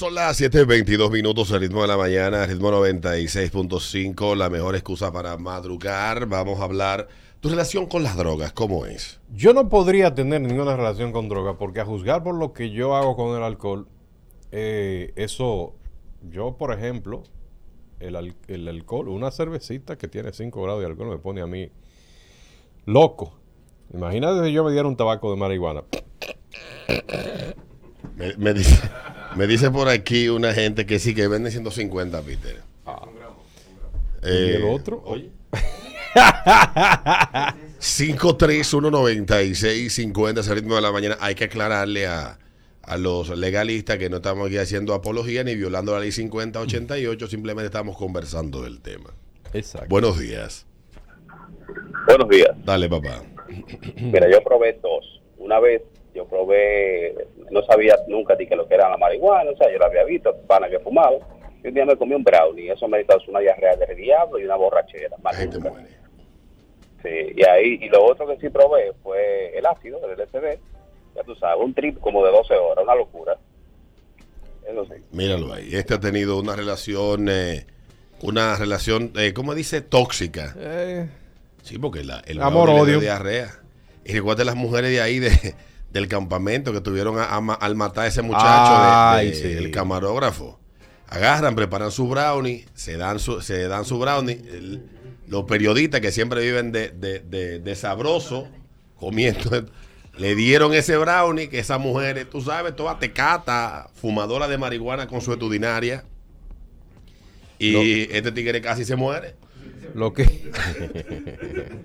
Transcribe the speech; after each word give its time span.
Son 0.00 0.14
las 0.14 0.40
7.22 0.40 1.10
minutos, 1.10 1.50
el 1.50 1.60
ritmo 1.60 1.82
de 1.82 1.88
la 1.88 1.98
mañana, 1.98 2.46
ritmo 2.46 2.70
96.5, 2.70 4.34
la 4.34 4.48
mejor 4.48 4.74
excusa 4.74 5.12
para 5.12 5.36
madrugar. 5.36 6.24
Vamos 6.24 6.58
a 6.58 6.64
hablar 6.64 7.06
tu 7.40 7.50
relación 7.50 7.84
con 7.84 8.02
las 8.02 8.16
drogas, 8.16 8.54
¿cómo 8.54 8.86
es? 8.86 9.20
Yo 9.30 9.52
no 9.52 9.68
podría 9.68 10.14
tener 10.14 10.40
ninguna 10.40 10.74
relación 10.74 11.12
con 11.12 11.28
drogas 11.28 11.56
porque 11.58 11.80
a 11.80 11.84
juzgar 11.84 12.22
por 12.22 12.34
lo 12.34 12.54
que 12.54 12.70
yo 12.70 12.96
hago 12.96 13.14
con 13.14 13.36
el 13.36 13.42
alcohol, 13.42 13.88
eh, 14.52 15.12
eso, 15.16 15.74
yo 16.30 16.56
por 16.56 16.72
ejemplo, 16.72 17.22
el, 17.98 18.16
al- 18.16 18.36
el 18.48 18.68
alcohol, 18.68 19.10
una 19.10 19.30
cervecita 19.30 19.98
que 19.98 20.08
tiene 20.08 20.32
5 20.32 20.62
grados 20.62 20.80
de 20.80 20.86
alcohol 20.86 21.10
me 21.10 21.18
pone 21.18 21.42
a 21.42 21.46
mí 21.46 21.68
loco. 22.86 23.38
Imagínate 23.92 24.46
si 24.46 24.52
yo 24.54 24.64
me 24.64 24.72
diera 24.72 24.88
un 24.88 24.96
tabaco 24.96 25.30
de 25.30 25.36
marihuana. 25.36 25.82
Me, 28.16 28.34
me 28.38 28.54
dice, 28.54 28.78
me 29.36 29.46
dice 29.46 29.70
por 29.70 29.88
aquí 29.88 30.28
una 30.28 30.52
gente 30.52 30.86
que 30.86 30.98
sí, 30.98 31.14
que 31.14 31.28
vende 31.28 31.50
150, 31.50 32.20
Peter. 32.22 32.56
¿Y 34.22 34.26
el 34.26 34.62
Eh, 34.62 34.70
otro? 34.70 35.02
Oye. 35.04 35.30
5319650 37.80 40.40
es 40.40 40.48
el 40.48 40.54
ritmo 40.56 40.74
de 40.76 40.80
la 40.82 40.92
mañana. 40.92 41.16
Hay 41.20 41.34
que 41.34 41.44
aclararle 41.44 42.06
a, 42.06 42.38
a 42.82 42.96
los 42.98 43.30
legalistas 43.36 43.98
que 43.98 44.10
no 44.10 44.16
estamos 44.16 44.46
aquí 44.46 44.58
haciendo 44.58 44.94
apología 44.94 45.44
ni 45.44 45.54
violando 45.54 45.92
la 45.92 46.00
ley 46.00 46.12
5088, 46.12 47.26
simplemente 47.26 47.66
estamos 47.66 47.96
conversando 47.96 48.62
del 48.62 48.80
tema. 48.80 49.10
Exacto. 49.52 49.88
Buenos 49.88 50.18
días. 50.18 50.66
Buenos 52.06 52.28
días. 52.28 52.50
Dale, 52.64 52.88
papá. 52.88 53.22
Mira, 53.96 54.30
yo 54.30 54.42
probé 54.42 54.78
dos. 54.82 55.20
Una 55.38 55.58
vez 55.60 55.82
yo 56.14 56.26
probé, 56.26 57.14
no 57.50 57.62
sabía 57.64 57.96
nunca 58.08 58.34
ni 58.36 58.46
que 58.46 58.56
lo 58.56 58.66
que 58.66 58.74
era 58.74 58.88
la 58.88 58.96
marihuana, 58.96 59.50
o 59.50 59.56
sea, 59.56 59.70
yo 59.70 59.78
lo 59.78 59.86
había 59.86 60.04
visto, 60.04 60.34
pana 60.46 60.68
que 60.68 60.78
fumaba. 60.78 61.16
Y 61.62 61.68
un 61.68 61.74
día 61.74 61.84
me 61.84 61.96
comí 61.96 62.14
un 62.14 62.24
brownie, 62.24 62.70
eso 62.72 62.88
me 62.88 63.04
causó 63.04 63.30
una 63.30 63.40
diarrea 63.40 63.76
del 63.76 63.96
diablo 63.96 64.38
y 64.38 64.44
una 64.44 64.56
borrachera. 64.56 65.16
La 65.22 65.32
gente 65.32 65.58
muere. 65.58 65.88
Sí, 67.02 67.32
y 67.36 67.44
ahí, 67.44 67.78
y 67.82 67.88
lo 67.88 68.04
otro 68.04 68.26
que 68.26 68.36
sí 68.38 68.48
probé 68.50 68.92
fue 69.02 69.56
el 69.58 69.64
ácido, 69.66 70.00
el 70.04 70.18
LSD. 70.18 70.58
Ya 71.16 71.22
tú 71.24 71.34
sabes, 71.36 71.62
un 71.64 71.74
trip 71.74 71.98
como 72.00 72.24
de 72.24 72.30
12 72.32 72.54
horas, 72.54 72.84
una 72.84 72.94
locura. 72.94 73.36
Eso 74.66 74.84
sí. 74.86 75.02
Míralo 75.12 75.52
ahí. 75.52 75.70
Este 75.74 75.94
ha 75.94 76.00
tenido 76.00 76.38
una 76.38 76.54
relación, 76.56 77.28
eh, 77.28 77.66
una 78.22 78.56
relación, 78.56 79.12
eh, 79.16 79.32
¿cómo 79.34 79.54
dice? 79.54 79.80
Tóxica. 79.80 80.54
Eh, 80.58 81.08
Sí, 81.62 81.78
porque 81.78 82.04
la, 82.04 82.22
el 82.26 82.40
Amor, 82.42 82.70
odio. 82.70 83.00
diarrea. 83.00 83.50
Y 84.04 84.12
recuerda 84.14 84.44
las 84.44 84.56
mujeres 84.56 84.90
de 84.90 85.00
ahí 85.00 85.18
de, 85.18 85.30
del 85.92 86.08
campamento 86.08 86.72
que 86.72 86.80
tuvieron 86.80 87.18
a- 87.18 87.34
a 87.34 87.40
ma- 87.40 87.54
al 87.54 87.74
matar 87.74 88.04
a 88.04 88.08
ese 88.08 88.22
muchacho, 88.22 88.72
de- 88.72 88.88
Ay, 88.90 89.28
de- 89.30 89.34
sí. 89.34 89.46
el 89.52 89.70
camarógrafo. 89.70 90.58
Agarran, 91.08 91.56
preparan 91.56 91.90
su 91.90 92.06
brownie, 92.08 92.66
se 92.74 92.96
dan 92.96 93.18
su, 93.18 93.40
se 93.40 93.66
dan 93.66 93.84
su 93.84 93.98
brownie. 93.98 94.34
El- 94.52 94.82
los 95.26 95.44
periodistas 95.44 96.00
que 96.00 96.12
siempre 96.12 96.42
viven 96.42 96.70
de, 96.72 96.90
de, 96.90 97.76
sabroso, 97.76 98.48
comiendo, 98.96 99.40
le 100.18 100.34
dieron 100.34 100.74
ese 100.74 100.96
brownie 100.96 101.48
que 101.48 101.58
esas 101.60 101.80
mujeres, 101.80 102.28
tú 102.30 102.40
sabes, 102.40 102.74
toda 102.76 102.98
tecata, 102.98 103.88
fumadora 103.94 104.46
de 104.48 104.58
marihuana 104.58 105.06
consuetudinaria. 105.08 106.04
Y 107.58 108.02
este 108.14 108.30
tigre 108.32 108.60
casi 108.60 108.84
se 108.84 108.94
muere. 108.96 109.34
lo 109.94 110.12
que... 110.12 110.24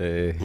Eh, 0.00 0.36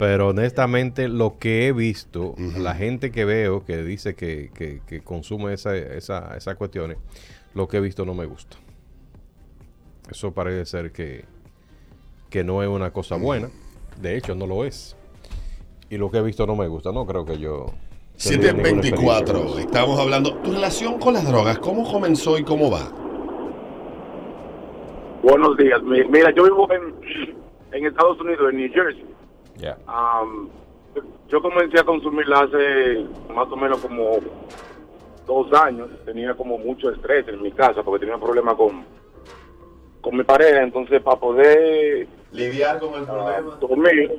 pero 0.00 0.28
honestamente 0.28 1.08
lo 1.08 1.36
que 1.38 1.66
he 1.68 1.72
visto, 1.72 2.34
la 2.56 2.74
gente 2.74 3.10
que 3.10 3.26
veo 3.26 3.66
que 3.66 3.76
dice 3.84 4.14
que, 4.14 4.50
que- 4.54 4.80
que 4.86 5.02
consume 5.02 5.52
esa, 5.52 5.76
esa, 5.76 6.34
esas 6.38 6.56
cuestiones, 6.56 6.96
lo 7.54 7.68
que 7.68 7.76
he 7.76 7.80
visto 7.80 8.06
no 8.06 8.14
me 8.14 8.24
gusta. 8.24 8.56
Eso 10.10 10.32
parece 10.32 10.64
ser 10.64 10.90
que, 10.92 11.26
que 12.30 12.42
no 12.44 12.62
es 12.62 12.68
una 12.70 12.92
cosa 12.94 13.16
buena. 13.16 13.50
De 14.00 14.16
hecho, 14.16 14.34
no 14.34 14.46
lo 14.46 14.64
es. 14.64 14.96
Y 15.90 15.98
lo 15.98 16.10
que 16.10 16.16
he 16.16 16.22
visto 16.22 16.46
no 16.46 16.56
me 16.56 16.66
gusta. 16.66 16.92
No 16.92 17.04
creo 17.04 17.26
que 17.26 17.38
yo... 17.38 17.66
tendría 18.16 18.54
ninguna 18.54 18.80
experiencia 18.80 19.18
724. 19.26 19.38
con 19.38 19.48
eso. 19.48 19.58
Estamos 19.58 20.00
hablando. 20.00 20.34
Tu 20.38 20.50
relación 20.52 20.98
con 20.98 21.12
las 21.12 21.28
drogas, 21.28 21.58
¿cómo 21.58 21.84
comenzó 21.84 22.38
y 22.38 22.42
cómo 22.42 22.70
va? 22.70 22.90
Buenos 25.22 25.58
días. 25.58 25.82
Mi- 25.82 26.04
Mira, 26.08 26.32
yo 26.34 26.44
vivo 26.44 26.66
en, 26.72 26.94
en 27.72 27.86
Estados 27.86 28.18
Unidos, 28.18 28.48
en 28.50 28.56
New 28.56 28.72
Jersey. 28.72 29.09
Ya. 29.60 29.76
Am, 29.86 30.48
yo 31.28 31.42
comencé 31.42 31.78
a 31.78 31.84
consumirla 31.84 32.40
hace 32.40 33.04
más 33.32 33.46
o 33.50 33.56
menos 33.56 33.78
como 33.78 34.18
dos 35.26 35.52
años. 35.52 35.88
Tenía 36.04 36.34
como 36.34 36.58
mucho 36.58 36.90
estrés 36.90 37.28
en 37.28 37.42
mi 37.42 37.52
casa 37.52 37.82
porque 37.82 38.06
tenía 38.06 38.18
problemas 38.20 38.54
con, 38.54 38.84
con 40.00 40.16
mi 40.16 40.24
pareja. 40.24 40.62
Entonces, 40.62 41.02
para 41.02 41.20
poder 41.20 42.08
Lidiar 42.32 42.78
con 42.78 42.94
el 42.94 43.04
ah, 43.08 43.42
dormir, 43.60 44.12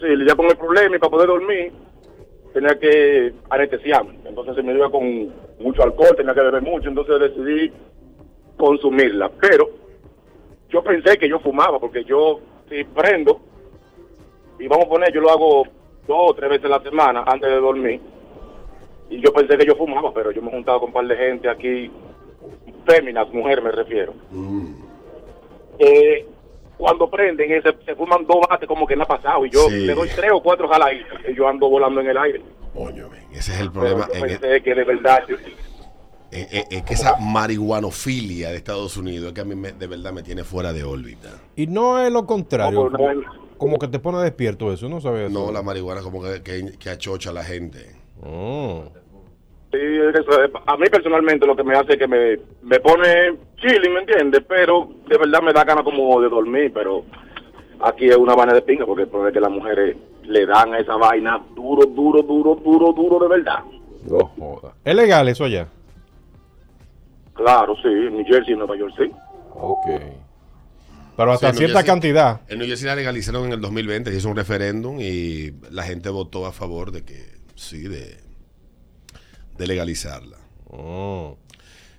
sí, 0.00 0.06
lidiar 0.06 0.36
con 0.36 0.46
el 0.46 0.56
problema 0.56 0.96
y 0.96 0.98
para 0.98 1.10
poder 1.10 1.28
dormir, 1.28 1.72
tenía 2.54 2.78
que 2.78 3.34
anestesiarme. 3.50 4.18
Entonces 4.24 4.54
se 4.56 4.62
me 4.62 4.72
iba 4.72 4.90
con 4.90 5.30
mucho 5.58 5.82
alcohol, 5.82 6.16
tenía 6.16 6.32
que 6.32 6.40
beber 6.40 6.62
mucho. 6.62 6.88
Entonces 6.88 7.20
decidí 7.20 7.70
consumirla. 8.56 9.30
Pero 9.38 9.68
yo 10.70 10.82
pensé 10.82 11.18
que 11.18 11.28
yo 11.28 11.38
fumaba, 11.40 11.78
porque 11.78 12.04
yo 12.04 12.40
si 12.70 12.84
prendo, 12.84 13.40
y 14.58 14.66
vamos 14.68 14.86
a 14.86 14.88
poner, 14.88 15.12
yo 15.12 15.20
lo 15.20 15.30
hago 15.30 15.62
dos 16.06 16.30
o 16.30 16.34
tres 16.34 16.50
veces 16.50 16.66
a 16.66 16.78
la 16.78 16.80
semana 16.82 17.24
antes 17.26 17.48
de 17.48 17.56
dormir, 17.60 18.00
y 19.10 19.20
yo 19.20 19.32
pensé 19.32 19.56
que 19.56 19.66
yo 19.66 19.74
fumaba, 19.76 20.12
pero 20.12 20.30
yo 20.30 20.40
me 20.42 20.48
he 20.48 20.52
juntado 20.52 20.80
con 20.80 20.88
un 20.88 20.94
par 20.94 21.06
de 21.06 21.16
gente 21.16 21.48
aquí, 21.48 21.90
féminas, 22.86 23.28
mujeres 23.32 23.64
me 23.64 23.70
refiero. 23.72 24.12
Eh, 25.78 26.26
cuando 26.76 27.08
prenden, 27.08 27.50
eh, 27.52 27.62
se, 27.62 27.72
se 27.84 27.94
fuman 27.94 28.26
dos 28.26 28.38
bates 28.48 28.68
como 28.68 28.86
que 28.86 28.96
no 28.96 29.04
ha 29.04 29.06
pasado, 29.06 29.44
y 29.46 29.50
yo 29.50 29.60
Sí. 29.68 29.86
le 29.86 29.94
doy 29.94 30.08
tres 30.14 30.30
o 30.32 30.42
cuatro 30.42 30.68
jaladitas, 30.68 31.20
y 31.28 31.34
yo 31.34 31.48
ando 31.48 31.68
volando 31.68 32.00
en 32.00 32.08
el 32.08 32.18
aire. 32.18 32.42
Coño, 32.74 33.08
men, 33.08 33.22
ese 33.32 33.52
es 33.52 33.60
el 33.60 33.70
Pero 33.70 33.80
problema. 33.80 34.06
yo 34.08 34.14
en- 34.14 34.20
pensé 34.40 34.62
que 34.62 34.74
de 34.74 34.84
verdad... 34.84 35.24
yo- 35.28 35.36
Es, 36.34 36.52
es- 36.52 36.66
es 36.70 36.82
que 36.82 36.94
esa 36.94 37.16
marihuanofilia 37.20 38.50
de 38.50 38.56
Estados 38.56 38.96
Unidos 38.96 39.28
es 39.28 39.32
que 39.34 39.40
a 39.40 39.44
mí 39.44 39.54
me- 39.54 39.72
de 39.72 39.86
verdad 39.86 40.12
me 40.12 40.22
tiene 40.22 40.44
fuera 40.44 40.72
de 40.72 40.82
órbita. 40.84 41.30
Y 41.56 41.66
no 41.66 41.98
es 42.00 42.12
lo 42.12 42.26
contrario. 42.26 42.90
Como, 43.56 43.78
que 43.78 43.88
te 43.88 43.98
pone 44.00 44.18
despierto 44.18 44.72
eso, 44.72 44.88
¿no 44.88 45.00
sabes? 45.00 45.30
No, 45.30 45.50
la 45.52 45.62
marihuana 45.62 46.02
como 46.02 46.20
que, 46.22 46.42
que, 46.42 46.72
que 46.78 46.90
achocha 46.90 47.30
a 47.30 47.32
la 47.32 47.44
gente. 47.44 47.94
Oh. 48.22 48.84
Sí, 49.72 49.78
es- 49.80 50.50
a 50.66 50.76
mí 50.76 50.86
personalmente 50.90 51.46
lo 51.46 51.56
que 51.56 51.64
me 51.64 51.74
hace 51.74 51.92
es 51.92 51.98
que 51.98 52.06
me, 52.08 52.38
me 52.62 52.78
pone 52.80 53.38
chilling, 53.56 53.92
¿me 53.94 54.00
entiendes? 54.00 54.42
Pero 54.48 54.88
de 55.08 55.16
verdad 55.18 55.40
me 55.42 55.52
da 55.52 55.64
ganas 55.64 55.84
como 55.84 56.20
de 56.20 56.28
dormir, 56.28 56.72
pero 56.74 57.04
aquí 57.80 58.06
es 58.08 58.16
una 58.16 58.34
vaina 58.34 58.52
de 58.54 58.62
pinga 58.62 58.84
porque 58.86 59.06
puede 59.06 59.32
que 59.32 59.40
las 59.40 59.50
mujeres 59.50 59.96
le 60.24 60.46
dan 60.46 60.74
a 60.74 60.78
esa 60.78 60.96
vaina 60.96 61.40
duro, 61.54 61.86
duro, 61.86 62.22
duro, 62.22 62.54
duro, 62.56 62.92
duro 62.92 63.18
de 63.20 63.28
verdad. 63.28 63.60
No 64.04 64.26
joda. 64.38 64.74
¿Es 64.84 64.94
legal 64.94 65.28
eso 65.28 65.44
allá? 65.44 65.68
Claro, 67.34 67.74
sí, 67.82 67.88
en 67.88 68.16
New 68.16 68.24
Jersey, 68.26 68.52
en 68.52 68.58
Nueva 68.58 68.76
York, 68.76 68.94
sí. 68.96 69.10
Ok. 69.54 69.86
Pero 71.16 71.32
hasta 71.32 71.52
Sí, 71.52 71.58
cierta 71.58 71.80
Jersey- 71.80 71.86
cantidad. 71.86 72.40
En 72.48 72.58
New 72.58 72.66
Jersey 72.66 72.86
la 72.86 72.96
legalizaron 72.96 73.44
en 73.46 73.52
el 73.52 73.60
2020, 73.60 74.10
se 74.10 74.16
hizo 74.18 74.28
un 74.28 74.36
referéndum 74.36 74.98
y 75.00 75.52
la 75.70 75.82
gente 75.84 76.08
votó 76.10 76.46
a 76.46 76.52
favor 76.52 76.90
de 76.92 77.04
que, 77.04 77.38
sí, 77.54 77.82
de, 77.82 78.18
de 79.56 79.66
legalizarla. 79.66 80.38
Oh. 80.70 81.36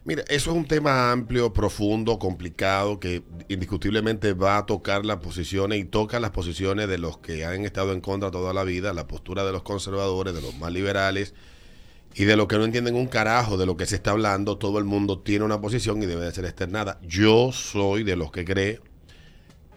Mira, 0.03 0.22
eso 0.28 0.51
es 0.51 0.57
un 0.57 0.66
tema 0.68 1.12
amplio, 1.12 1.52
profundo, 1.52 2.19
complicado, 2.19 3.00
que 3.00 3.23
indiscutiblemente 3.47 4.34
va 4.34 4.57
a 4.57 4.66
tocar 4.67 5.03
las 5.06 5.17
posiciones 5.17 5.79
y 5.79 5.85
toca 5.85 6.19
las 6.19 6.29
posiciones 6.31 6.88
de 6.88 6.97
los 7.00 7.17
que 7.17 7.44
han 7.46 7.66
estado 7.66 7.91
en 7.91 8.02
contra 8.02 8.29
toda 8.29 8.53
la 8.53 8.63
vida, 8.63 8.94
la 8.94 9.07
postura 9.07 9.44
de 9.46 9.52
los 9.52 9.63
conservadores, 9.63 10.35
de 10.35 10.41
los 10.41 10.56
más 10.59 10.72
liberales 10.72 11.34
y 12.17 12.23
de 12.23 12.37
los 12.37 12.47
que 12.47 12.57
no 12.57 12.63
entienden 12.63 12.95
un 12.95 13.07
carajo 13.07 13.57
de 13.57 13.66
lo 13.66 13.75
que 13.75 13.85
se 13.85 13.95
está 13.95 14.11
hablando. 14.11 14.57
Todo 14.57 14.79
el 14.79 14.85
mundo 14.85 15.19
tiene 15.19 15.43
una 15.43 15.59
posición 15.59 16.01
y 16.01 16.05
debe 16.05 16.23
de 16.23 16.31
ser 16.31 16.45
externada. 16.45 16.97
Yo 17.01 17.51
soy 17.51 18.03
de 18.03 18.16
los 18.16 18.31
que 18.31 18.45
cree 18.45 18.79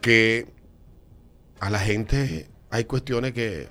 que 0.00 0.46
a 1.58 1.68
la 1.68 1.80
gente 1.80 2.48
hay 2.70 2.84
cuestiones 2.84 3.32
que 3.32 3.68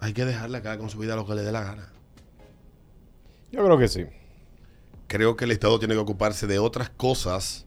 hay 0.00 0.14
que 0.14 0.24
dejarla 0.24 0.58
haga 0.58 0.78
con 0.78 0.88
su 0.88 0.98
vida 0.98 1.16
lo 1.16 1.26
que 1.26 1.34
le 1.34 1.42
dé 1.42 1.52
la 1.52 1.62
gana. 1.62 1.92
Yo 3.52 3.62
creo 3.62 3.78
que 3.78 3.88
sí. 3.88 4.06
creo 5.06 5.36
que 5.36 5.44
el 5.44 5.50
Estado 5.50 5.78
tiene 5.78 5.94
que 5.94 6.00
ocuparse 6.00 6.46
de 6.46 6.58
otras 6.58 6.88
cosas, 6.88 7.66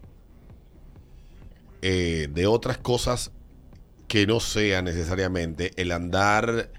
eh, 1.84 2.30
de 2.32 2.48
otras 2.48 2.80
cosas 2.80 3.32
que 4.08 4.26
no 4.26 4.40
sea 4.40 4.82
necesariamente 4.82 5.72
el 5.76 5.92
andar 5.92 6.72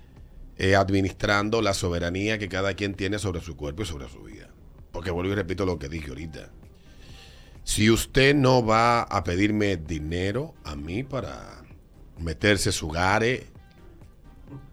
eh, 0.58 0.75
administrando 0.75 1.62
la 1.62 1.72
soberanía 1.72 2.38
que 2.38 2.49
cada 2.49 2.75
quien 2.75 2.94
tiene 2.94 3.19
sobre 3.19 3.40
su 3.40 3.56
cuerpo 3.56 3.82
y 3.82 3.87
sobre 3.87 4.08
su 4.08 4.22
vida. 4.22 4.49
Porque 4.93 5.10
vuelvo 5.10 5.32
y 5.32 5.37
repito 5.37 5.64
lo 5.64 5.78
que 5.78 5.88
dije 5.88 6.08
ahorita. 6.08 6.50
Si 7.62 7.90
usted 7.90 8.34
no 8.34 8.64
va 8.64 9.02
a 9.02 9.25
pedirme 9.25 9.76
dinero 9.76 10.55
a 10.64 10.75
mí 10.75 11.05
para 11.05 11.62
meterse 12.19 12.72
su 12.72 12.88
gare, 12.88 13.46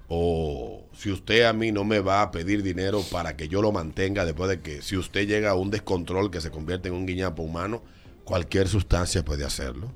o 0.08 0.88
si 0.94 1.12
usted 1.12 1.44
a 1.44 1.54
mí 1.54 1.72
no 1.72 1.84
me 1.84 2.00
va 2.00 2.22
a 2.22 2.32
pedir 2.32 2.64
dinero 2.64 3.04
para 3.12 3.36
que 3.36 3.48
yo 3.48 3.62
lo 3.62 3.72
mantenga 3.72 4.26
después 4.26 4.50
de 4.50 4.62
que 4.62 4.82
si 4.82 4.98
usted 4.98 5.28
llega 5.28 5.52
a 5.52 5.56
un 5.56 5.72
descontrol 5.72 6.32
que 6.32 6.42
se 6.42 6.52
convierte 6.52 6.88
en 6.88 6.96
un 6.96 7.06
guiñapo 7.06 7.44
humano, 7.44 7.84
cualquier 8.24 8.68
sustancia 8.68 9.26
puede 9.26 9.46
hacerlo. 9.46 9.92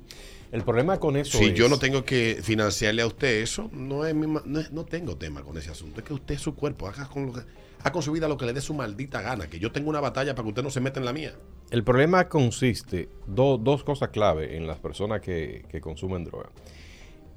El 0.52 0.62
problema 0.62 0.98
con 0.98 1.16
eso 1.16 1.38
Si 1.38 1.44
es... 1.46 1.54
yo 1.54 1.68
no 1.68 1.78
tengo 1.78 2.04
que 2.04 2.38
financiarle 2.42 3.02
a 3.02 3.06
usted 3.06 3.40
eso, 3.42 3.70
no 3.72 4.04
es 4.04 4.14
mi 4.14 4.26
no, 4.26 4.60
es- 4.60 4.72
no 4.72 4.84
tengo 4.84 5.16
tema 5.16 5.42
con 5.42 5.56
ese 5.56 5.70
asunto. 5.70 6.00
Es 6.00 6.06
que 6.06 6.12
usted 6.14 6.38
su 6.38 6.54
cuerpo, 6.56 6.88
haga 6.88 7.06
con, 7.08 7.26
lo 7.26 7.32
que, 7.34 7.40
haga 7.80 7.92
con 7.92 8.02
su 8.02 8.10
vida 8.12 8.26
lo 8.26 8.36
que 8.36 8.46
le 8.46 8.52
dé 8.52 8.60
su 8.60 8.74
maldita 8.74 9.20
gana. 9.22 9.46
Que 9.48 9.60
yo 9.60 9.70
tengo 9.70 9.90
una 9.90 10.00
batalla 10.00 10.34
para 10.34 10.42
que 10.44 10.48
usted 10.48 10.62
no 10.64 10.70
se 10.70 10.80
meta 10.80 10.98
en 10.98 11.06
la 11.06 11.12
mía. 11.12 11.34
El 11.70 11.84
problema 11.84 12.28
consiste, 12.28 13.08
do- 13.28 13.58
dos 13.58 13.84
cosas 13.84 14.08
clave 14.08 14.56
en 14.56 14.66
las 14.66 14.78
personas 14.78 15.20
que, 15.20 15.64
que 15.68 15.80
consumen 15.80 16.24
droga. 16.24 16.50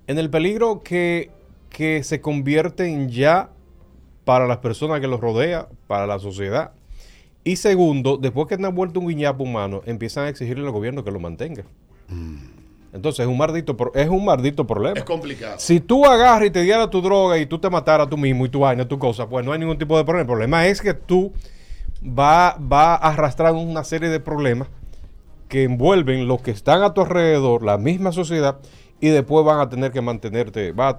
En 0.07 0.18
el 0.18 0.30
peligro 0.31 0.81
que, 0.81 1.30
que 1.69 2.04
se 2.04 2.19
convierten 2.19 3.09
ya 3.09 3.51
para 4.25 4.48
las 4.48 4.57
personas 4.57 5.01
que 5.01 5.07
los 5.07 5.19
rodea, 5.19 5.68
para 5.86 6.07
la 6.07 6.18
sociedad. 6.18 6.71
Y 7.44 7.57
segundo, 7.57 8.18
después 8.18 8.48
que 8.48 8.56
han 8.56 8.74
vuelto 8.74 9.00
un 9.01 9.07
guiñapo 9.07 9.44
humano, 9.44 9.81
empiezan 9.86 10.25
a 10.25 10.30
exigirle 10.30 10.66
al 10.66 10.71
gobierno 10.71 11.04
que 11.04 11.12
lo 11.12 11.19
mantenga. 11.19 11.63
Entonces 12.94 13.22
es 13.25 13.28
un 13.28 13.38
maldito, 13.38 13.75
es 13.95 14.07
un 14.07 14.24
maldito 14.24 14.68
problema. 14.68 14.98
Es 15.00 15.04
complicado. 15.04 15.56
Si 15.57 15.80
tú 15.80 16.06
agarras 16.06 16.48
y 16.48 16.51
te 16.51 16.62
dieras 16.62 16.90
tu 16.92 17.01
droga 17.01 17.38
y 17.40 17.45
tú 17.48 17.57
te 17.60 17.69
mataras 17.69 18.07
tú 18.10 18.18
mismo 18.18 18.45
y 18.45 18.50
tu 18.50 18.60
vaina, 18.60 18.88
tu 18.88 19.00
cosa, 19.00 19.28
pues 19.28 19.44
no 19.45 19.51
hay 19.51 19.60
ningún 19.60 19.78
tipo 19.80 19.98
de 19.98 20.04
problema. 20.04 20.22
El 20.22 20.28
problema 20.28 20.68
es 20.68 20.80
que 20.81 20.94
tú 20.94 21.34
va, 22.06 22.56
va 22.60 22.94
a 22.95 23.10
arrastrar 23.13 23.54
una 23.54 23.84
serie 23.84 24.10
de 24.10 24.19
problemas 24.19 24.68
que 25.48 25.63
envuelven 25.63 26.28
los 26.28 26.42
que 26.42 26.51
están 26.51 26.84
a 26.84 26.94
tu 26.94 27.01
alrededor, 27.01 27.63
la 27.63 27.78
misma 27.78 28.12
sociedad, 28.12 28.60
y 29.00 29.10
después 29.10 29.45
van 29.45 29.60
a 29.60 29.69
tener 29.69 29.92
que 29.92 30.01
mantenerte. 30.01 30.72
Va 30.72 30.90
a, 30.90 30.98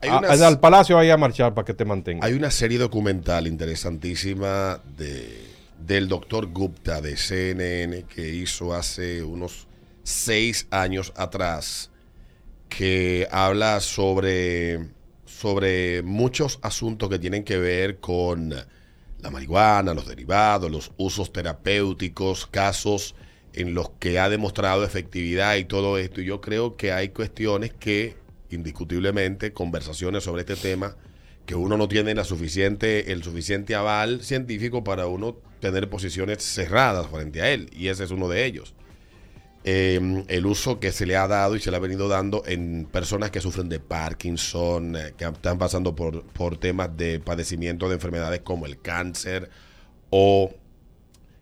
Hay 0.00 0.08
a- 0.10 0.18
unas- 0.18 0.40
al 0.42 0.60
palacio 0.60 0.96
vaya 0.96 1.14
a 1.14 1.16
marchar 1.16 1.54
para 1.54 1.64
que 1.64 1.74
te 1.74 1.84
mantenga. 1.84 2.24
Hay 2.26 2.34
una 2.34 2.50
serie 2.50 2.78
documental 2.78 3.46
interesantísima 3.46 4.80
de, 4.96 5.46
del 5.86 6.08
doctor 6.08 6.46
Gupta 6.46 7.00
de 7.00 7.16
CNN 7.16 8.04
que 8.04 8.28
hizo 8.32 8.72
hace 8.74 9.22
unos 9.22 9.66
seis 10.02 10.66
años 10.70 11.12
atrás 11.16 11.90
que 12.68 13.26
habla 13.30 13.80
sobre, 13.80 14.90
sobre 15.26 16.02
muchos 16.02 16.58
asuntos 16.62 17.08
que 17.08 17.18
tienen 17.18 17.44
que 17.44 17.58
ver 17.58 17.98
con 17.98 18.54
la 19.20 19.30
marihuana, 19.30 19.92
los 19.92 20.06
derivados, 20.06 20.70
los 20.70 20.92
usos 20.96 21.32
terapéuticos, 21.32 22.46
casos 22.46 23.14
en 23.52 23.74
los 23.74 23.90
que 23.98 24.18
ha 24.18 24.28
demostrado 24.28 24.84
efectividad 24.84 25.56
y 25.56 25.64
todo 25.64 25.98
esto. 25.98 26.20
Y 26.20 26.26
yo 26.26 26.40
creo 26.40 26.76
que 26.76 26.92
hay 26.92 27.10
cuestiones 27.10 27.72
que, 27.72 28.16
indiscutiblemente, 28.50 29.52
conversaciones 29.52 30.24
sobre 30.24 30.42
este 30.42 30.56
tema, 30.56 30.96
que 31.46 31.54
uno 31.54 31.76
no 31.76 31.88
tiene 31.88 32.14
la 32.14 32.24
suficiente, 32.24 33.12
el 33.12 33.22
suficiente 33.22 33.74
aval 33.74 34.22
científico 34.22 34.84
para 34.84 35.06
uno 35.06 35.36
tener 35.60 35.90
posiciones 35.90 36.42
cerradas 36.42 37.08
frente 37.08 37.42
a 37.42 37.50
él. 37.50 37.68
Y 37.72 37.88
ese 37.88 38.04
es 38.04 38.10
uno 38.10 38.28
de 38.28 38.46
ellos. 38.46 38.74
Eh, 39.62 40.24
el 40.28 40.46
uso 40.46 40.80
que 40.80 40.90
se 40.90 41.04
le 41.04 41.16
ha 41.16 41.28
dado 41.28 41.54
y 41.54 41.60
se 41.60 41.70
le 41.70 41.76
ha 41.76 41.80
venido 41.80 42.08
dando 42.08 42.42
en 42.46 42.88
personas 42.90 43.30
que 43.30 43.42
sufren 43.42 43.68
de 43.68 43.78
Parkinson, 43.78 44.96
eh, 44.96 45.14
que 45.18 45.26
están 45.26 45.58
pasando 45.58 45.94
por, 45.94 46.24
por 46.24 46.56
temas 46.56 46.96
de 46.96 47.20
padecimiento 47.20 47.88
de 47.88 47.96
enfermedades 47.96 48.40
como 48.40 48.64
el 48.64 48.80
cáncer 48.80 49.50
o 50.08 50.54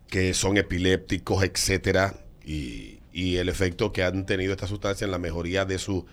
que 0.09 0.33
son 0.33 0.57
epilépticos, 0.57 1.43
etcétera, 1.43 2.25
y, 2.45 2.97
el 3.13 3.49
efecto 3.49 3.91
que 3.91 4.03
han 4.03 4.25
tenido 4.25 4.53
estas 4.53 4.69
sustancias 4.69 5.01
en 5.01 5.11
la 5.11 5.17
mejoría 5.17 5.65
de 5.65 5.77
su, 5.77 6.05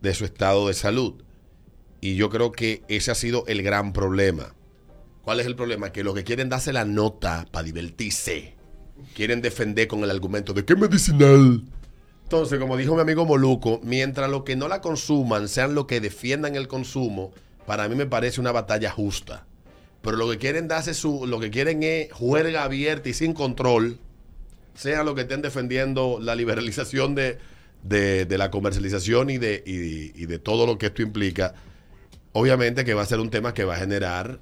de 0.00 0.14
su 0.14 0.24
estado 0.24 0.68
de 0.68 0.74
salud. 0.74 1.14
Y 2.00 2.14
yo 2.14 2.30
creo 2.30 2.52
que 2.52 2.82
ese 2.86 3.10
ha 3.10 3.16
sido 3.16 3.44
el 3.48 3.62
gran 3.62 3.92
problema. 3.92 4.54
¿Cuál 5.22 5.40
es 5.40 5.46
el 5.46 5.56
problema? 5.56 5.90
Que 5.90 6.04
los 6.04 6.14
que 6.14 6.22
quieren 6.22 6.48
darse 6.48 6.72
la 6.72 6.84
nota 6.84 7.46
para 7.50 7.64
divertirse, 7.64 8.53
quieren 9.14 9.42
defender 9.42 9.88
con 9.88 10.02
el 10.04 10.10
argumento 10.10 10.52
de 10.52 10.64
que 10.64 10.76
medicinal. 10.76 11.62
Entonces, 12.24 12.58
como 12.58 12.76
dijo 12.76 12.94
mi 12.94 13.02
amigo 13.02 13.26
Moluco, 13.26 13.80
mientras 13.82 14.30
los 14.30 14.44
que 14.44 14.56
no 14.56 14.66
la 14.68 14.80
consuman 14.80 15.48
sean 15.48 15.74
los 15.74 15.86
que 15.86 16.00
defiendan 16.00 16.56
el 16.56 16.68
consumo, 16.68 17.32
para 17.66 17.88
mí 17.88 17.94
me 17.94 18.06
parece 18.06 18.40
una 18.40 18.52
batalla 18.52 18.90
justa. 18.90 19.46
Pero 20.02 20.16
lo 20.16 20.30
que 20.30 20.38
quieren 20.38 20.68
darse 20.68 20.94
su, 20.94 21.26
lo 21.26 21.38
que 21.40 21.50
quieren 21.50 21.82
es 21.82 22.12
juerga 22.12 22.64
abierta 22.64 23.08
y 23.08 23.14
sin 23.14 23.32
control, 23.34 23.98
sean 24.74 25.06
los 25.06 25.14
que 25.14 25.22
estén 25.22 25.42
defendiendo 25.42 26.18
la 26.20 26.34
liberalización 26.34 27.14
de, 27.14 27.38
de- 27.82 28.26
la 28.38 28.50
comercialización 28.50 29.30
y 29.30 29.38
de, 29.38 29.62
y 29.66 30.26
de 30.26 30.38
todo 30.38 30.66
lo 30.66 30.78
que 30.78 30.86
esto 30.86 31.02
implica, 31.02 31.54
obviamente 32.32 32.84
que 32.84 32.94
va 32.94 33.02
a 33.02 33.06
ser 33.06 33.20
un 33.20 33.30
tema 33.30 33.54
que 33.54 33.64
va 33.64 33.74
a 33.74 33.78
generar 33.78 34.40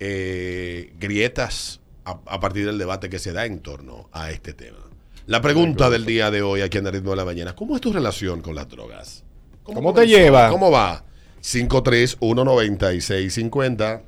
eh, 0.00 0.92
grietas 0.98 1.80
a, 2.10 2.20
a 2.26 2.40
partir 2.40 2.66
del 2.66 2.78
debate 2.78 3.08
que 3.08 3.18
se 3.18 3.32
da 3.32 3.46
en 3.46 3.60
torno 3.60 4.10
a 4.12 4.30
este 4.30 4.52
tema. 4.52 4.78
La 5.26 5.40
pregunta 5.42 5.90
del 5.90 6.06
día 6.06 6.30
de 6.30 6.42
hoy 6.42 6.60
aquí 6.62 6.78
en 6.78 6.86
el 6.86 6.92
ritmo 6.94 7.10
de 7.10 7.16
la 7.16 7.24
mañana, 7.24 7.54
¿cómo 7.54 7.74
es 7.74 7.82
tu 7.82 7.92
relación 7.92 8.40
con 8.40 8.54
las 8.54 8.68
drogas? 8.68 9.24
¿Cómo 9.62 9.92
te 9.92 10.06
lleva? 10.06 10.48
¿Cómo 10.48 10.70
va? 10.70 11.04
5319650 11.42 14.02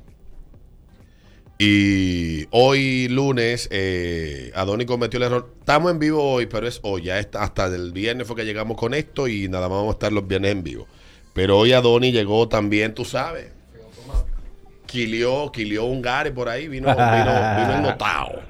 y 1.63 2.47
hoy 2.49 3.07
lunes, 3.07 3.67
eh, 3.69 4.51
Adoni 4.55 4.87
cometió 4.87 5.17
el 5.17 5.23
error. 5.25 5.53
Estamos 5.59 5.91
en 5.91 5.99
vivo 5.99 6.23
hoy, 6.23 6.47
pero 6.47 6.67
es 6.67 6.79
hoy. 6.81 7.03
Ya 7.03 7.19
está, 7.19 7.43
hasta 7.43 7.67
el 7.67 7.91
viernes 7.91 8.25
fue 8.25 8.35
que 8.35 8.45
llegamos 8.45 8.75
con 8.77 8.95
esto 8.95 9.27
y 9.27 9.47
nada 9.47 9.69
más 9.69 9.77
vamos 9.77 9.93
a 9.93 9.97
estar 9.97 10.11
los 10.11 10.27
viernes 10.27 10.53
en 10.53 10.63
vivo. 10.63 10.87
Pero 11.35 11.59
hoy 11.59 11.73
Adoni 11.73 12.11
llegó 12.11 12.47
también, 12.47 12.95
tú 12.95 13.05
sabes. 13.05 13.51
Quilió, 14.91 15.49
quilió 15.53 15.85
un 15.85 16.01
gare 16.01 16.31
por 16.31 16.49
ahí, 16.49 16.67
vino, 16.67 16.87
vino, 16.93 16.97
vino 16.97 17.77
ennotado. 17.77 18.41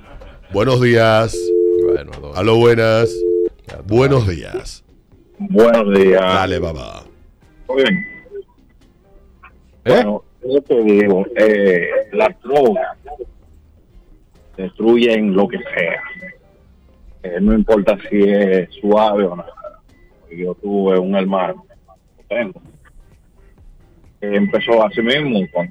Buenos 0.51 0.81
días. 0.81 1.37
Bueno, 1.85 2.11
Adolfo. 2.13 2.39
Aló, 2.39 2.57
buenas. 2.57 3.13
Ya. 3.67 3.77
Buenos 3.85 4.27
días. 4.27 4.83
Buenos 5.37 5.95
días. 5.95 6.19
Dale, 6.19 6.59
papá. 6.59 7.03
Oigan, 7.67 7.93
¿Eh? 7.93 8.03
bueno, 9.85 10.23
yo 10.43 10.61
te 10.63 10.83
digo, 10.83 11.25
eh, 11.35 11.89
las 12.11 12.41
drogas 12.41 12.97
destruyen 14.57 15.35
lo 15.35 15.47
que 15.47 15.59
sea. 15.59 16.01
Eh, 17.21 17.37
no 17.39 17.53
importa 17.53 17.97
si 18.09 18.19
es 18.19 18.67
suave 18.81 19.25
o 19.25 19.35
no. 19.35 19.45
Yo 20.35 20.55
tuve 20.55 20.97
un 20.97 21.15
hermano, 21.15 21.65
lo 22.17 22.23
tengo, 22.27 22.61
que 24.19 24.35
empezó 24.35 24.83
así 24.83 25.01
mismo 25.01 25.39
con 25.53 25.67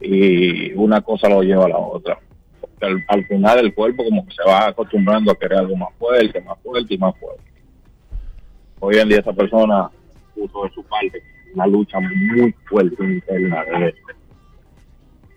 Y 0.00 0.72
una 0.74 1.00
cosa 1.00 1.28
lo 1.28 1.42
lleva 1.42 1.64
a 1.66 1.68
la 1.70 1.78
otra. 1.78 2.18
Porque 2.60 2.86
al, 2.86 3.04
al 3.08 3.26
final 3.26 3.58
el 3.60 3.74
cuerpo 3.74 4.04
como 4.04 4.26
que 4.26 4.34
se 4.34 4.42
va 4.48 4.68
acostumbrando 4.68 5.32
a 5.32 5.38
querer 5.38 5.58
algo 5.58 5.76
más 5.76 5.88
fuerte, 5.98 6.40
más 6.42 6.58
fuerte 6.62 6.94
y 6.94 6.98
más 6.98 7.14
fuerte. 7.18 7.42
Hoy 8.80 8.96
en 8.96 9.08
día 9.08 9.20
esa 9.20 9.32
persona 9.32 9.90
puso 10.34 10.64
de 10.64 10.70
su 10.72 10.82
parte 10.84 11.22
una 11.54 11.66
lucha 11.66 11.98
muy 12.00 12.52
fuerte 12.66 13.02
interna 13.02 13.64
de 13.64 13.86
él. 13.86 13.94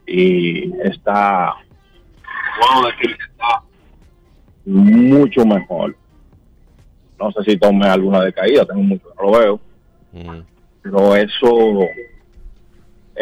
Y 0.08 0.74
está, 0.82 1.54
puedo 2.60 2.88
decir 2.90 3.16
que 3.16 3.24
está 3.24 3.64
mucho 4.66 5.46
mejor. 5.46 5.96
No 7.20 7.32
sé 7.32 7.44
si 7.44 7.58
tome 7.58 7.88
alguna 7.88 8.22
decaída, 8.22 8.66
tengo 8.66 8.82
mucho 8.82 9.08
que 9.10 9.16
no 9.24 9.32
lo 9.32 9.40
veo, 9.40 9.60
Mm. 10.12 10.42
pero 10.82 11.16
eso 11.16 11.78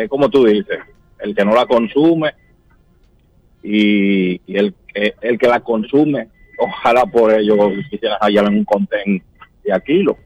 es 0.03 0.09
como 0.09 0.29
tú 0.29 0.45
dices, 0.45 0.79
el 1.19 1.35
que 1.35 1.43
no 1.45 1.53
la 1.55 1.65
consume 1.65 2.31
y, 3.63 4.41
y 4.45 4.57
el, 4.57 4.73
que- 4.93 5.13
el 5.21 5.37
que 5.37 5.47
la 5.47 5.59
consume, 5.59 6.29
ojalá 6.59 7.05
por 7.05 7.33
ello 7.33 7.55
quisieran 7.89 8.17
hallar 8.21 8.45
en 8.47 8.59
un 8.59 8.65
contén 8.65 9.23
de 9.63 9.73
a 9.73 9.79
kilo, 9.79 10.17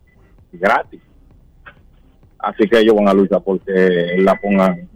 gratis. 0.52 1.02
Así 2.40 2.68
que 2.68 2.80
ellos 2.80 2.96
van 2.96 3.08
a 3.08 3.14
luchar 3.14 3.42
porque 3.44 4.16
la 4.18 4.36
pongan 4.40 4.90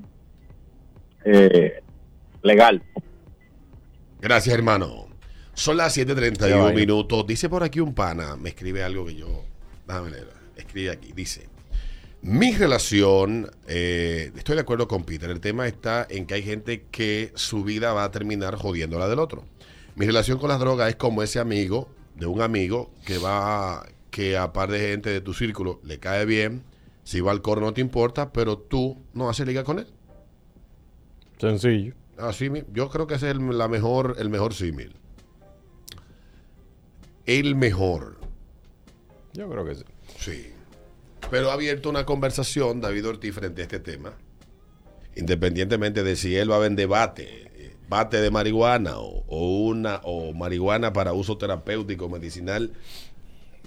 eh, 1.23 1.81
legal. 2.41 2.81
Gracias, 4.19 4.55
hermano. 4.55 5.05
Son 5.53 5.77
las 5.77 5.95
Ya 5.95 6.03
7:31 6.05 6.63
vaya. 6.63 6.75
minutos. 6.75 7.25
Dice 7.27 7.47
por 7.49 7.63
aquí 7.63 7.79
un 7.79 7.93
pana, 7.93 8.35
me 8.35 8.49
escribe 8.49 8.83
algo 8.83 9.05
que 9.05 9.15
yo. 9.15 9.43
Déjame 9.87 10.09
leer. 10.11 10.27
Escribe 10.57 10.89
aquí. 10.91 11.11
Dice: 11.13 11.47
Mi 12.27 12.53
relación, 12.55 13.51
eh, 13.67 14.31
estoy 14.35 14.55
de 14.55 14.61
acuerdo 14.61 14.87
con 14.87 15.03
Peter. 15.03 15.29
El 15.29 15.39
tema 15.41 15.67
está 15.67 16.07
en 16.09 16.25
que 16.25 16.33
hay 16.33 16.41
gente 16.41 16.83
que 16.89 17.31
su 17.35 17.63
vida 17.63 17.93
va 17.93 18.03
a 18.03 18.09
terminar 18.09 18.55
jodiendo 18.55 18.97
la 18.97 19.07
del 19.07 19.19
otro. 19.19 19.43
Mi 19.95 20.07
relación 20.07 20.39
con 20.39 20.49
las 20.49 20.59
drogas 20.59 20.89
es 20.89 20.95
como 20.95 21.21
ese 21.21 21.37
amigo 21.39 21.87
de 22.15 22.25
un 22.25 22.41
amigo 22.41 22.89
que 23.05 23.19
va, 23.19 23.85
que 24.09 24.37
a 24.37 24.53
par 24.53 24.71
de 24.71 24.79
gente 24.79 25.11
de 25.11 25.21
tu 25.21 25.35
círculo 25.35 25.79
le 25.83 25.99
cae 25.99 26.25
bien. 26.25 26.63
Si 27.03 27.21
va 27.21 27.31
al 27.31 27.43
coro 27.43 27.61
no 27.61 27.73
te 27.75 27.81
importa, 27.81 28.33
pero 28.33 28.57
tú 28.57 28.97
no 29.13 29.29
haces 29.29 29.45
liga 29.45 29.63
con 29.63 29.77
él. 29.77 29.87
Sencillo. 31.39 31.93
Así, 32.17 32.49
mi- 32.49 32.63
yo 32.73 32.89
creo 32.89 33.05
que 33.05 33.15
ese 33.15 33.29
es 33.29 33.35
el, 33.37 33.55
la 33.55 33.67
mejor, 33.67 34.15
el 34.17 34.29
mejor 34.31 34.55
símil. 34.55 34.95
El 37.27 37.53
mejor, 37.55 38.17
Yo 39.33 39.47
creo 39.47 39.63
que 39.63 39.75
sí. 39.75 39.83
sí. 40.17 40.51
Pero 41.29 41.49
ha 41.49 41.53
abierto 41.53 41.89
una 41.89 42.05
conversación 42.05 42.81
David 42.81 43.07
Ortiz 43.07 43.33
frente 43.33 43.61
a 43.61 43.63
este 43.63 43.79
tema. 43.79 44.13
Independientemente 45.15 46.03
de 46.03 46.15
si 46.15 46.35
él 46.35 46.51
va 46.51 46.57
a 46.57 46.59
vender 46.59 46.87
bate, 46.87 47.75
bate 47.87 48.21
de 48.21 48.31
marihuana 48.31 48.99
o, 48.99 49.23
o 49.27 49.67
una 49.67 50.01
o 50.03 50.33
marihuana 50.33 50.93
para 50.93 51.13
uso 51.13 51.37
terapéutico 51.37 52.09
medicinal 52.09 52.73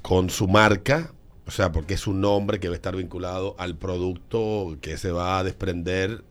con 0.02 0.30
su 0.30 0.46
marca, 0.46 1.12
o 1.46 1.50
sea, 1.50 1.72
porque 1.72 1.94
es 1.94 2.06
un 2.06 2.20
nombre 2.20 2.60
que 2.60 2.68
va 2.68 2.74
a 2.74 2.76
estar 2.76 2.94
vinculado 2.94 3.56
al 3.58 3.76
producto 3.76 4.76
que 4.80 4.98
se 4.98 5.10
va 5.10 5.38
a 5.38 5.44
desprender 5.44 6.22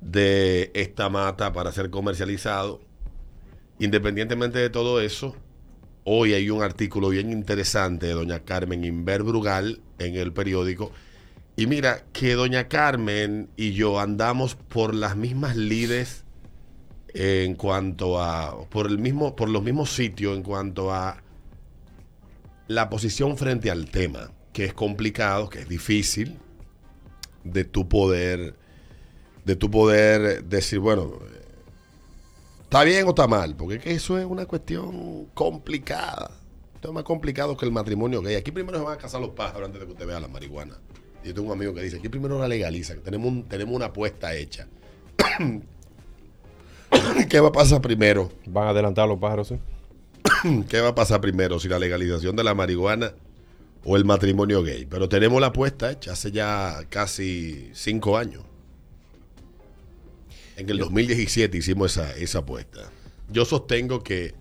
de 0.00 0.70
esta 0.74 1.08
mata 1.08 1.52
para 1.52 1.72
ser 1.72 1.90
comercializado. 1.90 2.80
Independientemente 3.78 4.58
de 4.58 4.70
todo 4.70 5.00
eso, 5.00 5.36
hoy 6.04 6.34
hay 6.34 6.50
un 6.50 6.62
artículo 6.62 7.10
bien 7.10 7.30
interesante 7.30 8.06
de 8.06 8.12
doña 8.12 8.40
Carmen 8.40 8.84
Inver 8.84 9.22
Brugal 9.22 9.80
en 9.98 10.16
el 10.16 10.32
periódico. 10.32 10.92
Y 11.56 11.66
mira 11.66 12.04
que 12.12 12.34
doña 12.34 12.68
Carmen 12.68 13.50
y 13.56 13.72
yo 13.72 14.00
andamos 14.00 14.54
por 14.54 14.94
las 14.94 15.16
mismas 15.16 15.56
lides 15.56 16.24
en 17.14 17.54
cuanto 17.54 18.20
a 18.20 18.68
por 18.70 18.86
el 18.86 18.98
mismo 18.98 19.36
por 19.36 19.50
los 19.50 19.62
mismos 19.62 19.90
sitios 19.90 20.34
en 20.34 20.42
cuanto 20.42 20.92
a 20.92 21.22
la 22.68 22.88
posición 22.88 23.36
frente 23.36 23.70
al 23.70 23.90
tema, 23.90 24.30
que 24.54 24.64
es 24.64 24.72
complicado, 24.72 25.50
que 25.50 25.60
es 25.60 25.68
difícil 25.68 26.38
de 27.44 27.64
tu 27.64 27.88
poder 27.88 28.54
de 29.44 29.56
tu 29.56 29.70
poder 29.70 30.44
decir, 30.44 30.78
bueno, 30.78 31.18
¿Está 32.72 32.84
bien 32.84 33.04
o 33.06 33.10
está 33.10 33.26
mal? 33.26 33.54
Porque 33.54 33.74
es 33.74 33.82
que 33.82 33.92
eso 33.92 34.18
es 34.18 34.24
una 34.24 34.46
cuestión 34.46 35.26
complicada. 35.34 36.30
Esto 36.74 36.88
es 36.88 36.94
más 36.94 37.04
complicado 37.04 37.54
que 37.54 37.66
el 37.66 37.70
matrimonio 37.70 38.22
gay. 38.22 38.36
Aquí 38.36 38.50
primero 38.50 38.78
se 38.78 38.84
van 38.84 38.94
a 38.94 38.96
casar 38.96 39.20
los 39.20 39.32
pájaros 39.32 39.66
antes 39.66 39.78
de 39.78 39.86
que 39.86 39.92
usted 39.92 40.06
vea 40.06 40.18
la 40.18 40.26
marihuana. 40.28 40.78
Yo 41.22 41.34
tengo 41.34 41.48
un 41.48 41.52
amigo 41.52 41.74
que 41.74 41.82
dice, 41.82 41.98
aquí 41.98 42.08
primero 42.08 42.38
la 42.38 42.48
legalizan. 42.48 43.00
Tenemos, 43.02 43.30
un- 43.30 43.44
tenemos 43.46 43.76
una 43.76 43.84
apuesta 43.86 44.34
hecha. 44.34 44.68
¿Qué 47.28 47.40
va 47.40 47.48
a 47.48 47.52
pasar 47.52 47.82
primero? 47.82 48.32
Van 48.46 48.68
a 48.68 48.70
adelantar 48.70 49.06
los 49.06 49.18
pájaros, 49.18 49.48
sí. 49.48 49.58
¿Qué 50.70 50.80
va 50.80 50.88
a 50.88 50.94
pasar 50.94 51.20
primero? 51.20 51.60
Si 51.60 51.68
la 51.68 51.78
legalización 51.78 52.34
de 52.36 52.44
la 52.44 52.54
marihuana 52.54 53.12
o 53.84 53.98
el 53.98 54.06
matrimonio 54.06 54.62
gay. 54.62 54.86
Pero 54.86 55.10
tenemos 55.10 55.42
la 55.42 55.48
apuesta 55.48 55.92
hecha 55.92 56.12
hace 56.12 56.32
ya 56.32 56.86
casi 56.88 57.68
cinco 57.74 58.16
años. 58.16 58.44
En 60.56 60.68
el 60.68 60.78
2017 60.78 61.56
hicimos 61.56 61.96
esa, 61.96 62.14
esa 62.16 62.40
apuesta. 62.40 62.90
Yo 63.30 63.44
sostengo 63.44 64.02
que 64.02 64.34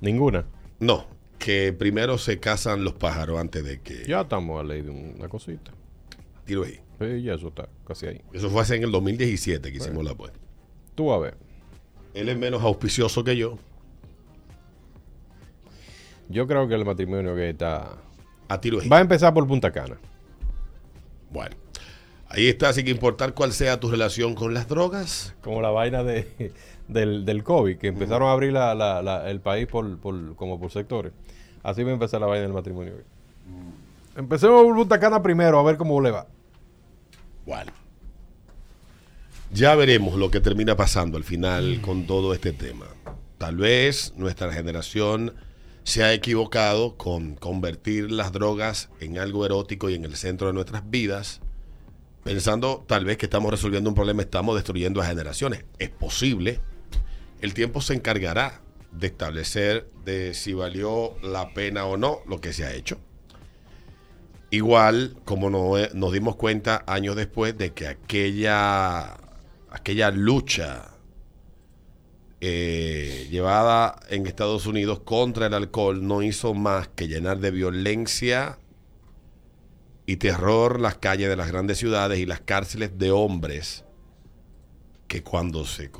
Ninguna. 0.00 0.46
no, 0.80 1.06
que 1.38 1.72
primero 1.72 2.18
se 2.18 2.40
casan 2.40 2.84
los 2.84 2.94
pájaros 2.94 3.38
antes 3.38 3.64
de 3.64 3.80
que... 3.80 4.04
Ya 4.06 4.22
estamos 4.22 4.60
a 4.60 4.64
ley 4.64 4.82
de 4.82 4.90
una 4.90 5.28
cosita. 5.28 5.72
Tiro 6.44 6.64
ahí. 6.64 6.80
Sí, 7.00 7.22
ya 7.22 7.34
eso 7.34 7.48
está 7.48 7.68
casi 7.86 8.06
ahí. 8.06 8.20
Eso 8.32 8.50
fue 8.50 8.62
hace 8.62 8.76
en 8.76 8.82
el 8.84 8.90
2017 8.90 9.70
que 9.70 9.76
hicimos 9.76 10.04
la 10.04 10.12
apuesta. 10.12 10.38
Tú 10.94 11.12
a 11.12 11.18
ver. 11.18 11.36
Él 12.14 12.28
es 12.28 12.36
menos 12.36 12.62
auspicioso 12.62 13.22
que 13.22 13.36
yo. 13.36 13.58
Yo 16.28 16.46
creo 16.46 16.66
que 16.68 16.74
el 16.74 16.84
matrimonio 16.84 17.34
que 17.34 17.50
está... 17.50 17.98
A 18.48 18.60
tiro 18.60 18.80
ahí. 18.80 18.88
Va 18.88 18.98
a 18.98 19.00
empezar 19.00 19.32
por 19.32 19.46
Punta 19.46 19.70
Cana. 19.70 19.98
Bueno. 21.30 21.56
Ahí 22.28 22.46
está, 22.48 22.72
sin 22.72 22.86
importar 22.88 23.32
cuál 23.34 23.52
sea 23.52 23.80
tu 23.80 23.90
relación 23.90 24.34
con 24.34 24.52
las 24.52 24.68
drogas. 24.68 25.34
Como 25.40 25.62
la 25.62 25.70
vaina 25.70 26.02
de, 26.04 26.52
del, 26.88 27.24
del 27.24 27.42
COVID, 27.42 27.78
que 27.78 27.86
empezaron 27.88 28.28
a 28.28 28.32
abrir 28.32 28.52
la, 28.52 28.74
la- 28.74 29.00
la- 29.02 29.30
el 29.30 29.40
país 29.40 29.66
por, 29.66 29.98
por- 29.98 30.36
como 30.36 30.60
por 30.60 30.70
sectores. 30.70 31.12
Así 31.62 31.82
va 31.82 31.90
a 31.90 31.94
empezar 31.94 32.20
la 32.20 32.26
vaina 32.26 32.42
del 32.44 32.52
matrimonio. 32.52 32.92
Empecemos 34.16 34.62
por 34.64 34.74
Punta 34.76 35.00
Cana 35.00 35.22
primero, 35.22 35.58
a 35.58 35.62
ver 35.62 35.76
cómo 35.76 36.00
le 36.00 36.10
va. 36.10 36.26
Bueno. 37.46 37.72
Ya 39.50 39.74
veremos 39.74 40.14
lo 40.16 40.30
que 40.30 40.40
termina 40.40 40.76
pasando 40.76 41.16
al 41.16 41.24
final 41.24 41.80
con 41.80 42.06
todo 42.06 42.34
este 42.34 42.52
tema. 42.52 42.86
Tal 43.38 43.56
vez 43.56 44.12
nuestra 44.16 44.52
generación 44.52 45.34
se 45.84 46.04
ha 46.04 46.12
equivocado 46.12 46.96
con 46.96 47.34
convertir 47.36 48.10
las 48.12 48.32
drogas 48.32 48.90
en 49.00 49.18
algo 49.18 49.46
erótico 49.46 49.88
y 49.88 49.94
en 49.94 50.04
el 50.04 50.16
centro 50.16 50.48
de 50.48 50.52
nuestras 50.52 50.90
vidas, 50.90 51.40
pensando 52.28 52.84
tal 52.86 53.06
vez 53.06 53.16
que 53.16 53.24
estamos 53.24 53.50
resolviendo 53.50 53.88
un 53.88 53.94
problema, 53.96 54.20
estamos 54.20 54.54
destruyendo 54.54 55.00
a 55.00 55.06
generaciones. 55.06 55.64
Es 55.78 55.88
posible. 55.88 56.60
El 57.40 57.54
tiempo 57.54 57.80
se 57.80 57.94
encargará 57.94 58.60
de 58.92 59.06
establecer 59.06 59.88
de 60.04 60.34
si 60.34 60.52
valió 60.52 61.16
la 61.22 61.54
pena 61.54 61.86
o 61.86 61.96
no 61.96 62.18
lo 62.28 62.38
que 62.38 62.52
se 62.52 62.66
ha 62.66 62.74
hecho. 62.74 62.98
Igual 64.50 65.16
como 65.24 65.48
no- 65.48 65.72
nos 65.94 66.12
dimos 66.12 66.36
cuenta 66.36 66.84
años 66.86 67.16
después 67.16 67.56
de 67.56 67.72
que 67.72 67.86
aquella, 67.86 69.16
aquella 69.70 70.10
lucha 70.10 70.90
eh, 72.42 73.26
llevada 73.30 74.00
en 74.10 74.26
Estados 74.26 74.66
Unidos 74.66 75.00
contra 75.00 75.46
el 75.46 75.54
alcohol 75.54 76.06
no 76.06 76.20
hizo 76.20 76.52
más 76.52 76.88
que 76.88 77.08
llenar 77.08 77.38
de 77.38 77.52
violencia 77.52 78.58
y 80.08 80.16
terror 80.16 80.80
las 80.80 80.96
calles 80.96 81.28
de 81.28 81.36
las 81.36 81.48
grandes 81.48 81.76
ciudades 81.76 82.18
y 82.18 82.24
las 82.24 82.40
cárceles 82.40 82.96
de 82.96 83.10
hombres 83.10 83.84
que 85.06 85.22
cuando 85.22 85.66
se, 85.66 85.90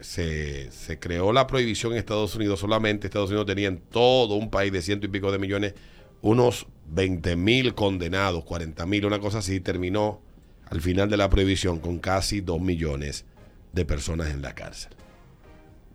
se, 0.00 0.98
creó 0.98 1.34
la 1.34 1.46
prohibición 1.46 1.92
en 1.92 1.98
Estados 1.98 2.34
Unidos, 2.36 2.60
solamente 2.60 3.06
Estados 3.06 3.28
Unidos 3.28 3.44
tenía 3.44 3.68
en 3.68 3.80
todo 3.80 4.34
un 4.36 4.48
país 4.48 4.72
de 4.72 4.80
ciento 4.80 5.04
y 5.04 5.10
pico 5.10 5.30
de 5.30 5.38
millones 5.38 5.74
unos 6.22 6.68
20 6.86 7.36
mil 7.36 7.74
condenados, 7.74 8.44
40 8.44 8.86
mil, 8.86 9.04
una 9.04 9.20
cosa 9.20 9.38
así, 9.38 9.60
terminó 9.60 10.22
al 10.64 10.80
final 10.80 11.10
de 11.10 11.18
la 11.18 11.28
prohibición 11.28 11.80
con 11.80 11.98
casi 11.98 12.40
2 12.40 12.58
millones 12.62 13.26
de 13.74 13.84
personas 13.84 14.30
en 14.30 14.40
la 14.40 14.54
cárcel. 14.54 14.92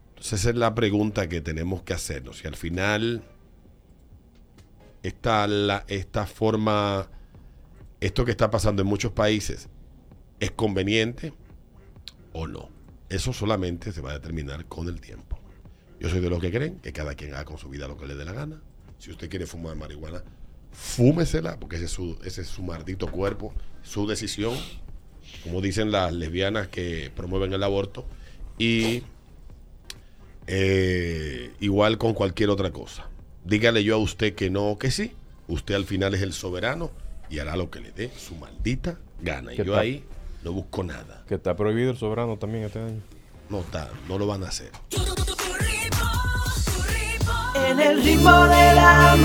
Entonces 0.09 0.41
esa 0.41 0.51
es 0.51 0.55
la 0.55 0.75
pregunta 0.75 1.27
que 1.27 1.41
tenemos 1.41 1.81
que 1.81 1.93
hacernos. 1.93 2.37
Si 2.37 2.47
al 2.47 2.55
final 2.55 3.23
la, 5.47 5.83
esta 5.87 6.25
forma, 6.25 7.09
esto 8.05 8.25
que 8.25 8.31
está 8.31 8.51
pasando 8.51 8.81
en 8.81 8.87
muchos 8.87 9.13
países, 9.13 9.69
es 10.41 10.51
conveniente 10.51 11.33
o 12.33 12.47
no. 12.47 12.69
Eso 13.07 13.31
solamente 13.31 13.93
se 13.93 14.01
va 14.01 14.11
a 14.11 14.13
determinar 14.15 14.65
con 14.65 14.89
el 14.89 14.99
tiempo. 14.99 15.39
Yo 16.01 16.09
soy 16.09 16.19
de 16.19 16.29
los 16.29 16.41
que 16.41 16.51
creen 16.51 16.79
que 16.79 16.91
cada 16.91 17.15
quien 17.15 17.33
haga 17.33 17.45
con 17.45 17.57
su 17.57 17.69
vida 17.69 17.87
lo 17.87 17.97
que 17.97 18.05
le 18.05 18.15
dé 18.15 18.25
la 18.25 18.33
gana. 18.33 18.61
Si 18.97 19.09
usted 19.09 19.29
quiere 19.29 19.45
fumar 19.45 19.77
marihuana, 19.77 20.21
fúmesela, 20.71 21.57
porque 21.57 21.77
ese 21.77 21.85
es 21.85 21.91
su, 21.91 22.19
ese 22.25 22.41
es 22.41 22.47
su 22.47 22.61
maldito 22.61 23.09
cuerpo, 23.09 23.53
su 23.83 24.05
decisión, 24.05 24.57
como 25.43 25.61
dicen 25.61 25.89
las 25.89 26.11
lesbianas 26.11 26.67
que 26.67 27.09
promueven 27.15 27.53
el 27.53 27.63
aborto, 27.63 28.05
y 28.57 29.03
eh, 30.47 31.53
igual 31.61 31.97
con 31.97 32.13
cualquier 32.13 32.49
otra 32.49 32.71
cosa. 32.71 33.07
Dígale 33.45 33.85
yo 33.85 33.95
a 33.95 33.99
usted 33.99 34.35
que 34.35 34.49
no 34.49 34.77
que 34.77 34.91
sí. 34.91 35.13
Usted 35.47 35.75
al 35.75 35.85
final 35.85 36.13
es 36.15 36.21
el 36.21 36.33
soberano 36.33 36.91
y 37.33 37.39
hará 37.39 37.55
lo 37.55 37.71
que 37.71 37.79
le 37.79 37.91
dé 37.91 38.11
su 38.15 38.35
maldita 38.35 38.99
gana. 39.19 39.53
Y 39.53 39.55
¿Qué 39.55 39.65
yo 39.65 39.75
ahí 39.75 40.03
no 40.43 40.51
busco 40.51 40.83
nada. 40.83 41.23
Que 41.27 41.33
está 41.33 41.55
prohibido 41.55 41.89
el 41.89 41.97
soberano 41.97 42.37
también 42.37 42.65
este 42.65 42.77
año. 42.79 43.01
No 43.49 43.61
está, 43.61 43.89
no 44.07 44.19
lo 44.19 44.27
van 44.27 44.43
a 44.43 44.49
hacer. 44.49 44.69
En 47.55 47.79
el 47.79 48.03
ritmo 48.03 48.43
de 48.43 48.75
la 48.75 49.15